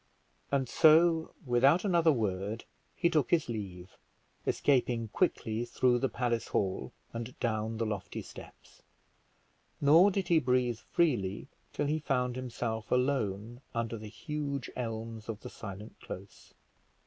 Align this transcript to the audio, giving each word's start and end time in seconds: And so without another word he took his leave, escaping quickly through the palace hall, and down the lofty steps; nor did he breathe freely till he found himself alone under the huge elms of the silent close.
And 0.51 0.67
so 0.67 1.31
without 1.45 1.85
another 1.85 2.11
word 2.11 2.65
he 2.95 3.07
took 3.07 3.29
his 3.29 3.47
leave, 3.47 3.91
escaping 4.47 5.09
quickly 5.09 5.63
through 5.63 5.99
the 5.99 6.09
palace 6.09 6.47
hall, 6.47 6.91
and 7.13 7.39
down 7.39 7.77
the 7.77 7.85
lofty 7.85 8.23
steps; 8.23 8.81
nor 9.79 10.09
did 10.09 10.29
he 10.29 10.39
breathe 10.39 10.79
freely 10.79 11.49
till 11.71 11.85
he 11.85 11.99
found 11.99 12.35
himself 12.35 12.91
alone 12.91 13.61
under 13.75 13.95
the 13.95 14.09
huge 14.09 14.71
elms 14.75 15.29
of 15.29 15.41
the 15.41 15.51
silent 15.51 15.93
close. 16.01 16.55